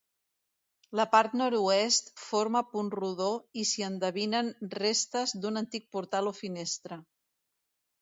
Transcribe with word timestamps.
La 0.99 1.03
part 1.15 1.35
nord-oest 1.41 2.09
forma 2.23 2.63
punt 2.71 2.89
rodó 3.01 3.29
i 3.61 3.67
s'hi 3.75 3.87
endevinen 3.91 4.53
restes 4.83 5.37
d'un 5.45 5.65
antic 5.65 5.89
portal 5.99 6.35
o 6.35 6.39
finestra. 6.43 7.03